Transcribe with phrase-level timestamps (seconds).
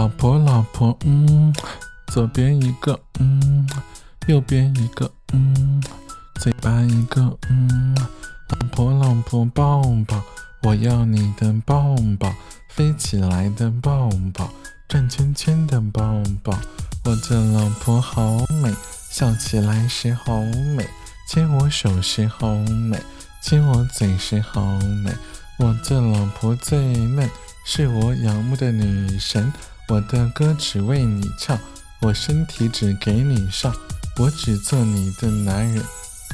[0.00, 1.54] 老婆，老婆，嗯，
[2.06, 3.68] 左边一个，嗯，
[4.28, 5.82] 右边一个，嗯，
[6.40, 7.20] 嘴巴一个，
[7.50, 7.94] 嗯，
[8.48, 10.22] 老婆，老婆，抱抱，
[10.62, 12.32] 我要你的抱抱，
[12.70, 14.48] 飞起来的抱抱，
[14.88, 16.02] 转圈圈的抱
[16.42, 16.58] 抱，
[17.04, 18.74] 我的老婆好美，
[19.10, 20.40] 笑起来时好
[20.74, 20.88] 美，
[21.28, 22.98] 牵我手时好美，
[23.42, 24.62] 亲我嘴时好
[25.04, 25.14] 美，
[25.58, 27.28] 我的老婆最嫩，
[27.72, 29.52] 是我仰慕的女神。
[29.86, 31.56] 我的歌只为你唱，
[32.00, 33.72] 我身体只给你上，
[34.18, 35.80] 我只做你的男人，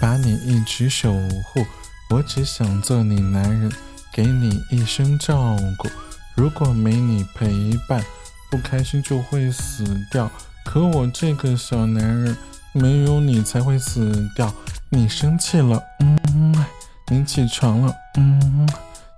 [0.01, 1.67] 把你一直守护。
[2.09, 3.71] 我只想做你男人，
[4.15, 5.91] 给你一生照顾。
[6.35, 8.03] 如果没你陪伴，
[8.51, 10.31] 不开心就会死掉。
[10.65, 12.35] 可我这个小男人，
[12.73, 14.51] 没有你才会死掉。
[14.89, 16.65] 你生气了，嗯，
[17.09, 18.67] 你起床了，嗯，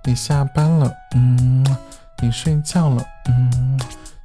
[0.03, 1.65] 你下班了，嗯，
[2.21, 3.79] 你睡觉了，嗯。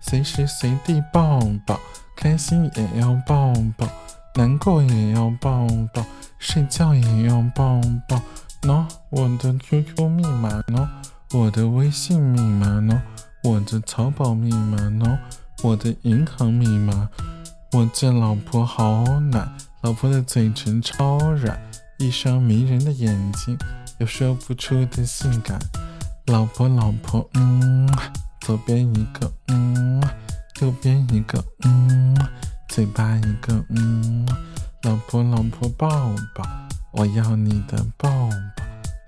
[0.07, 1.81] 随时随地抱抱，
[2.15, 3.89] 开心也要抱抱，
[4.35, 6.05] 难过也要抱抱，
[6.39, 8.21] 睡觉也要抱抱。
[8.63, 10.87] 喏，我的 QQ 密码喏，
[11.33, 13.01] 我的微信密码喏，
[13.43, 15.19] 我的淘宝密码喏，
[15.63, 17.09] 我的银行密码。
[17.73, 19.51] 我这老婆好暖，
[19.81, 21.59] 老婆的嘴唇超软，
[21.99, 23.59] 一双迷人的眼睛，
[23.99, 25.59] 有说不出的性感。
[26.27, 27.89] 老婆，老婆，嗯。
[28.41, 30.03] 左边一个，嗯，
[30.61, 32.15] 右边一个，嗯，
[32.69, 34.29] 嘴巴一个，嗯，
[34.83, 35.89] 老婆老婆抱
[36.35, 36.45] 抱，
[36.93, 38.29] 我要你的抱抱，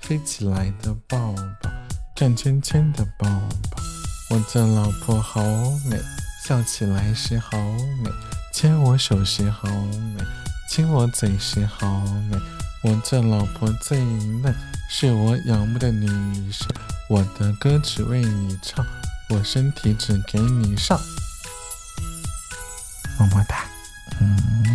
[0.01, 1.71] 飞起来的抱抱，
[2.15, 3.83] 转圈圈的抱抱，
[4.31, 5.43] 我的老婆好
[5.91, 6.01] 美，
[6.43, 7.59] 笑起来时好
[8.03, 8.11] 美，
[8.55, 10.25] 牵我手时好美，
[10.71, 11.87] 亲我嘴时好
[12.31, 12.39] 美，
[12.85, 14.55] 我这老婆最嫩，
[14.89, 16.07] 是我仰慕的女
[16.51, 16.67] 神，
[17.09, 18.85] 我的歌只为你唱
[19.31, 20.99] 我身体只给你上。
[23.19, 23.65] 么么哒。
[24.21, 24.66] 嗯。